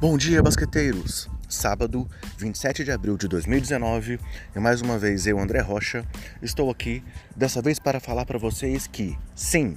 [0.00, 1.28] Bom dia, basqueteiros!
[1.46, 2.08] Sábado,
[2.38, 4.18] 27 de abril de 2019,
[4.56, 6.06] e mais uma vez eu, André Rocha,
[6.40, 7.04] estou aqui,
[7.36, 9.76] dessa vez para falar para vocês que, sim,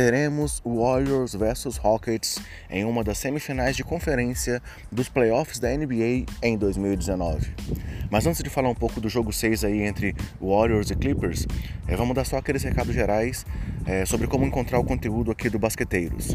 [0.00, 2.40] teremos Warriors versus Rockets
[2.70, 7.52] em uma das semifinais de conferência dos playoffs da NBA em 2019.
[8.10, 11.46] Mas antes de falar um pouco do jogo 6 aí entre Warriors e Clippers,
[11.86, 13.44] é, vamos dar só aqueles recados gerais
[13.84, 16.34] é, sobre como encontrar o conteúdo aqui do Basqueteiros.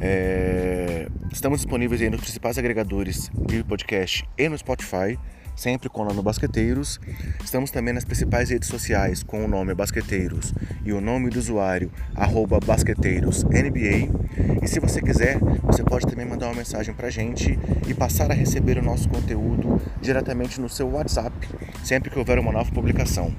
[0.00, 5.18] É, estamos disponíveis aí nos principais agregadores de podcast e no Spotify
[5.56, 7.00] sempre com o nome Basqueteiros.
[7.42, 10.52] Estamos também nas principais redes sociais com o nome Basqueteiros
[10.84, 14.62] e o nome do usuário arroba BasqueteirosNBA.
[14.62, 18.30] E se você quiser, você pode também mandar uma mensagem para a gente e passar
[18.30, 21.34] a receber o nosso conteúdo diretamente no seu WhatsApp
[21.82, 23.34] sempre que houver uma nova publicação.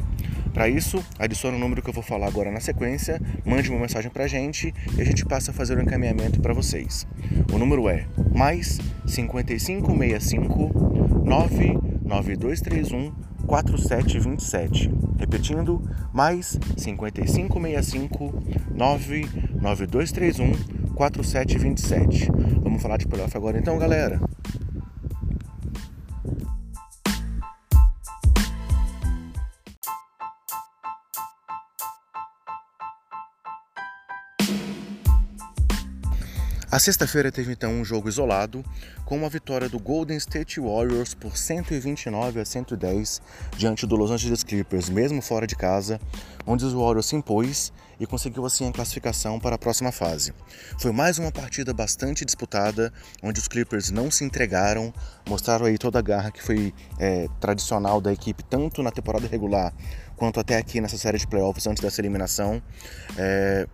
[0.54, 4.10] Para isso, adicione o número que eu vou falar agora na sequência, mande uma mensagem
[4.10, 7.06] para a gente e a gente passa a fazer o um encaminhamento para vocês.
[7.54, 13.12] O número é mais 5565 9 9231
[13.46, 14.92] 4727.
[15.18, 15.82] Repetindo,
[16.14, 18.34] mais 5565
[18.74, 20.52] 99231
[20.96, 22.32] 4727.
[22.62, 24.20] Vamos falar de playoff agora então, galera.
[36.70, 38.62] A sexta-feira teve então um jogo isolado,
[39.06, 43.22] com uma vitória do Golden State Warriors por 129 a 110
[43.56, 45.98] diante do Los Angeles Clippers, mesmo fora de casa,
[46.46, 50.34] onde os Warriors se impôs e conseguiu assim a classificação para a próxima fase.
[50.78, 52.92] Foi mais uma partida bastante disputada,
[53.24, 54.94] onde os Clippers não se entregaram,
[55.26, 59.74] mostraram aí toda a garra que foi é, tradicional da equipe, tanto na temporada regular
[60.18, 62.62] quanto até aqui nessa série de playoffs antes dessa eliminação.
[63.18, 63.68] É,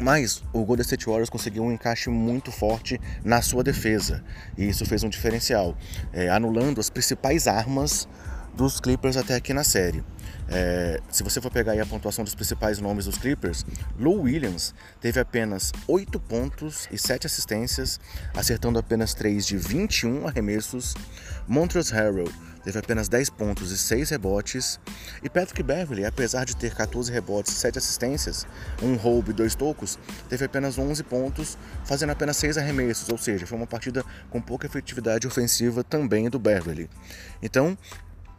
[0.00, 4.22] mas o Golden State Warriors conseguiu um encaixe muito forte na sua defesa
[4.56, 5.76] e isso fez um diferencial,
[6.12, 8.08] é, anulando as principais armas
[8.54, 10.02] dos Clippers até aqui na série.
[10.48, 13.64] É, se você for pegar a pontuação dos principais nomes dos Clippers,
[13.98, 17.98] Lou Williams teve apenas 8 pontos e 7 assistências,
[18.34, 20.94] acertando apenas 3 de 21 arremessos.
[21.48, 22.32] Montrezl Harrell
[22.66, 24.80] teve apenas 10 pontos e 6 rebotes.
[25.22, 28.44] E Patrick Beverly, apesar de ter 14 rebotes e 7 assistências,
[28.82, 33.46] um roubo e 2 tocos, teve apenas 11 pontos, fazendo apenas 6 arremessos, ou seja,
[33.46, 36.90] foi uma partida com pouca efetividade ofensiva também do Beverly.
[37.40, 37.78] Então,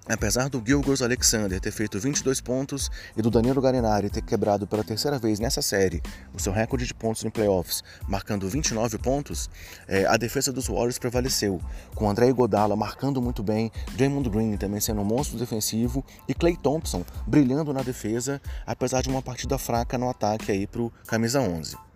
[0.10, 4.82] Apesar do Gilgos Alexander ter feito 22 pontos e do Danilo Garinari ter quebrado pela
[4.82, 6.02] terceira vez nessa série
[6.34, 9.50] o seu recorde de pontos em playoffs, marcando 29 pontos,
[9.86, 11.60] é, a defesa dos Warriors prevaleceu,
[11.94, 16.56] com André Godala marcando muito bem, Draymond Green também sendo um monstro defensivo e Clay
[16.56, 21.42] Thompson brilhando na defesa, apesar de uma partida fraca no ataque aí para o camisa
[21.42, 21.87] 11.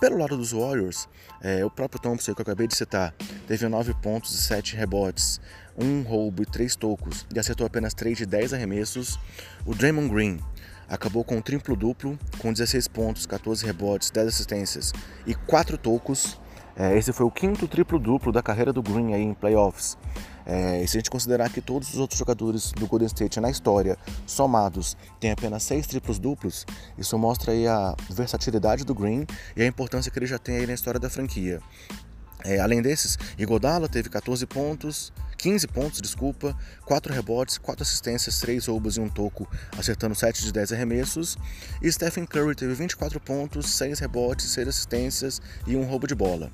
[0.00, 1.08] Pelo lado dos Warriors,
[1.40, 3.14] é, o próprio Thompson, que eu acabei de citar,
[3.46, 5.40] teve 9 pontos e 7 rebotes,
[5.78, 9.18] um roubo e 3 tocos e acertou apenas 3 de 10 arremessos.
[9.64, 10.40] O Draymond Green
[10.88, 14.92] acabou com um triplo-duplo, com 16 pontos, 14 rebotes, 10 assistências
[15.26, 16.38] e 4 tocos.
[16.76, 19.96] É, esse foi o quinto triplo-duplo da carreira do Green aí em playoffs.
[20.46, 23.50] É, e se a gente considerar que todos os outros jogadores do Golden State na
[23.50, 26.64] história, somados, têm apenas seis triplos duplos,
[26.96, 29.26] isso mostra aí a versatilidade do Green
[29.56, 31.60] e a importância que ele já tem aí na história da franquia.
[32.44, 38.66] É, além desses, Igodala teve 14 pontos, 15 pontos, desculpa, 4 rebotes, 4 assistências, 3
[38.66, 41.36] roubos e um toco, acertando 7 de 10 arremessos.
[41.82, 46.52] E Stephen Curry teve 24 pontos, 6 rebotes, 6 assistências e um roubo de bola.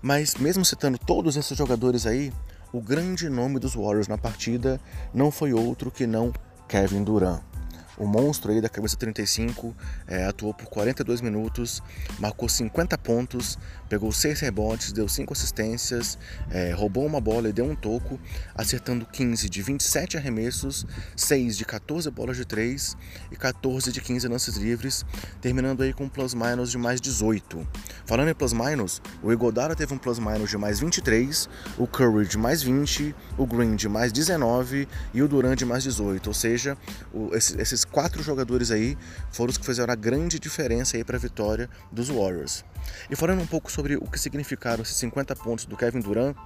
[0.00, 2.32] Mas mesmo citando todos esses jogadores aí,
[2.72, 4.80] o grande nome dos Warriors na partida
[5.14, 6.32] não foi outro que não
[6.68, 7.40] Kevin Durant.
[7.98, 9.74] O monstro aí da cabeça 35
[10.06, 11.82] é, atuou por 42 minutos,
[12.18, 13.58] marcou 50 pontos,
[13.88, 16.18] pegou 6 rebotes, deu 5 assistências,
[16.50, 18.20] é, roubou uma bola e deu um toco,
[18.54, 20.86] acertando 15 de 27 arremessos,
[21.16, 22.96] 6 de 14 bolas de 3
[23.30, 25.04] e 14 de 15 lances livres,
[25.40, 27.66] terminando aí com um plus-minus de mais 18.
[28.04, 32.62] Falando em plus-minus, o Igodala teve um plus-minus de mais 23, o Curry de mais
[32.62, 36.76] 20, o Green de mais 19 e o Durant de mais 18, ou seja,
[37.12, 38.96] o, esses quatro jogadores aí
[39.30, 42.64] foram os que fizeram a grande diferença aí para a vitória dos Warriors.
[43.10, 46.36] E falando um pouco sobre o que significaram esses 50 pontos do Kevin Durant,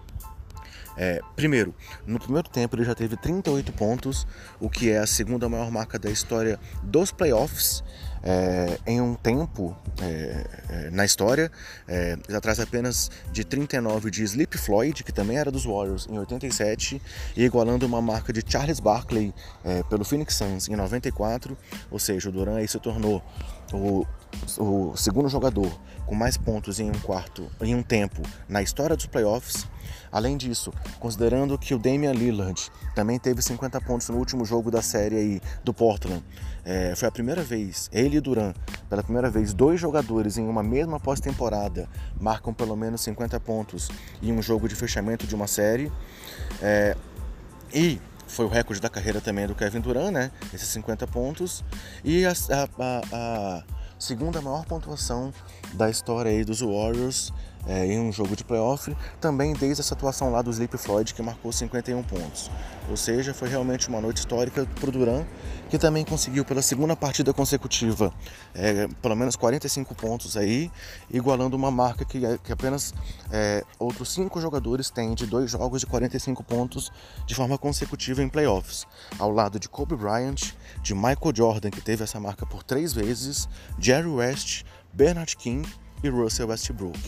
[0.96, 1.74] é, primeiro,
[2.06, 4.26] no primeiro tempo ele já teve 38 pontos,
[4.58, 7.82] o que é a segunda maior marca da história dos playoffs.
[8.22, 11.50] É, em um tempo é, é, na história,
[11.88, 17.00] é, atrás apenas de 39 de Sleep Floyd, que também era dos Warriors, em 87,
[17.36, 19.34] e igualando uma marca de Charles Barkley
[19.64, 21.56] é, pelo Phoenix Suns em 94,
[21.90, 23.22] ou seja, o Duran aí se tornou
[23.72, 24.06] o,
[24.58, 25.70] o segundo jogador
[26.06, 29.66] com mais pontos em um quarto, em um tempo na história dos playoffs.
[30.10, 34.82] Além disso, considerando que o Damian Lillard também teve 50 pontos no último jogo da
[34.82, 36.24] série aí do Portland,
[36.64, 38.52] é, foi a primeira vez, ele e Duran,
[38.88, 41.88] pela primeira vez, dois jogadores em uma mesma pós-temporada
[42.20, 43.88] marcam pelo menos 50 pontos
[44.20, 45.92] em um jogo de fechamento de uma série.
[46.60, 46.96] É,
[47.72, 50.30] e foi o recorde da carreira também do Kevin Durant, né?
[50.52, 51.64] Esses 50 pontos.
[52.04, 53.64] E a, a, a
[54.00, 55.32] segunda maior pontuação
[55.74, 57.32] da história aí dos Warriors
[57.66, 61.22] é, em um jogo de playoff, também desde essa atuação lá do Sleep Floyd, que
[61.22, 62.50] marcou 51 pontos.
[62.88, 65.24] Ou seja, foi realmente uma noite histórica para o Duran,
[65.68, 68.12] que também conseguiu pela segunda partida consecutiva
[68.54, 70.70] é, pelo menos 45 pontos aí,
[71.10, 72.92] igualando uma marca que, é, que apenas
[73.30, 76.90] é, outros cinco jogadores têm de dois jogos de 45 pontos
[77.26, 78.86] de forma consecutiva em playoffs,
[79.18, 80.52] ao lado de Kobe Bryant,
[80.82, 83.48] de Michael Jordan, que teve essa marca por três vezes,
[83.78, 85.68] Jerry West, Bernard King
[86.02, 86.98] e Russell Westbrook.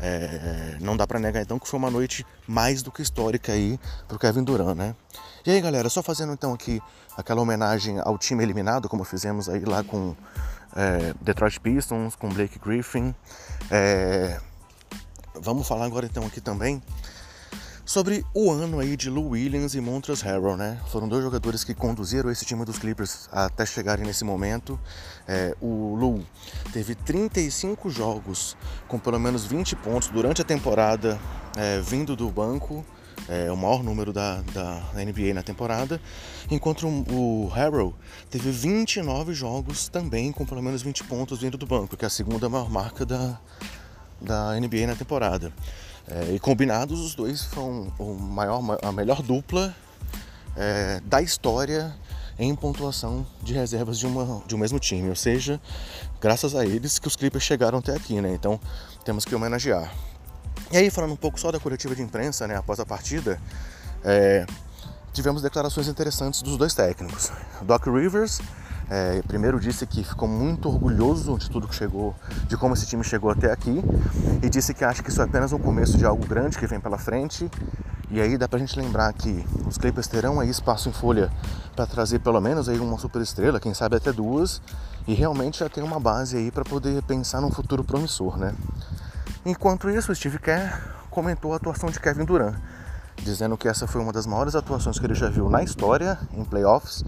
[0.00, 3.78] É, não dá para negar então que foi uma noite mais do que histórica aí
[4.08, 4.94] pro Kevin Durant, né?
[5.46, 6.80] E aí galera, só fazendo então aqui
[7.16, 10.16] aquela homenagem ao time eliminado, como fizemos aí lá com
[10.74, 13.14] é, Detroit Pistons, com Blake Griffin.
[13.70, 14.40] É,
[15.34, 16.82] vamos falar agora então aqui também
[17.92, 20.80] sobre o ano aí de Lou Williams e Montrezl Harrell, né?
[20.86, 24.80] Foram dois jogadores que conduziram esse time dos Clippers até chegarem nesse momento.
[25.28, 26.24] É, o Lou
[26.72, 28.56] teve 35 jogos
[28.88, 31.20] com pelo menos 20 pontos durante a temporada
[31.54, 32.82] é, vindo do banco.
[33.28, 36.00] É, o maior número da, da NBA na temporada,
[36.50, 37.94] enquanto o Harrell
[38.30, 42.10] teve 29 jogos também com pelo menos 20 pontos vindo do banco, que é a
[42.10, 43.38] segunda maior marca da,
[44.18, 45.52] da NBA na temporada.
[46.08, 49.74] É, e combinados, os dois são o maior, a melhor dupla
[50.56, 51.94] é, da história
[52.38, 55.08] em pontuação de reservas de, uma, de um mesmo time.
[55.08, 55.60] Ou seja,
[56.20, 58.32] graças a eles que os Clippers chegaram até aqui, né?
[58.34, 58.58] Então
[59.04, 59.92] temos que homenagear.
[60.70, 63.38] E aí, falando um pouco só da coletiva de imprensa, né, após a partida,
[64.02, 64.46] é,
[65.12, 67.30] tivemos declarações interessantes dos dois técnicos.
[67.62, 68.40] Doc Rivers
[68.94, 72.14] é, primeiro disse que ficou muito orgulhoso de tudo que chegou,
[72.46, 73.82] de como esse time chegou até aqui,
[74.42, 76.78] e disse que acha que isso é apenas o começo de algo grande que vem
[76.78, 77.50] pela frente.
[78.10, 81.32] E aí dá pra gente lembrar que os Clippers terão aí espaço em folha
[81.74, 84.60] para trazer pelo menos aí uma super estrela, quem sabe até duas,
[85.08, 88.54] e realmente já tem uma base aí para poder pensar num futuro promissor, né?
[89.42, 90.78] Enquanto isso, o Steve Kerr
[91.08, 92.56] comentou a atuação de Kevin Durant
[93.22, 96.44] dizendo que essa foi uma das maiores atuações que ele já viu na história em
[96.44, 97.04] playoffs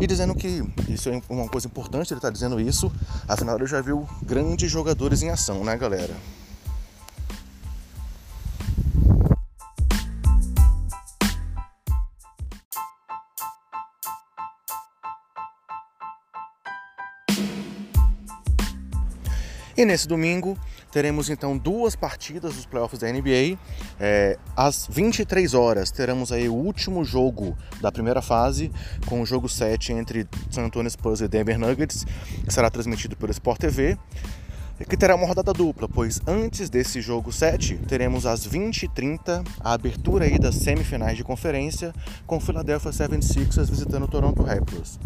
[0.00, 2.90] e dizendo que isso é uma coisa importante ele estar tá dizendo isso,
[3.28, 6.14] afinal ele já viu grandes jogadores em ação, né, galera?
[19.76, 20.58] E nesse domingo
[20.90, 23.58] teremos então duas partidas dos playoffs da NBA.
[23.98, 28.70] É, às 23 horas teremos aí o último jogo da primeira fase,
[29.06, 32.04] com o jogo 7 entre San Antonio Spurs e Denver Nuggets,
[32.44, 33.98] que será transmitido pelo Sport TV
[34.88, 40.24] que terá uma rodada dupla, pois antes desse jogo 7, teremos às 20h30 a abertura
[40.24, 41.92] aí das semifinais de conferência
[42.26, 44.98] com o Philadelphia 76ers visitando o Toronto Raptors.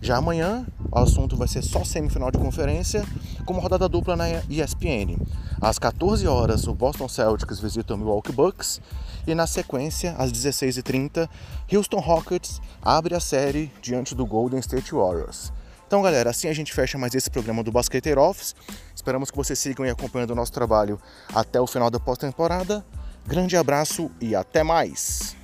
[0.00, 3.04] Já amanhã, o assunto vai ser só semifinal de conferência,
[3.44, 5.18] com uma rodada dupla na ESPN.
[5.60, 8.80] Às 14 horas, o Boston Celtics visita o Milwaukee Bucks
[9.26, 11.28] e na sequência, às 16h30,
[11.72, 15.52] Houston Rockets abre a série diante do Golden State Warriors.
[15.86, 18.54] Então, galera, assim a gente fecha mais esse programa do Basqueteiro Office.
[18.94, 21.00] Esperamos que vocês sigam aí acompanhando o nosso trabalho
[21.34, 22.84] até o final da pós-temporada.
[23.26, 25.43] Grande abraço e até mais!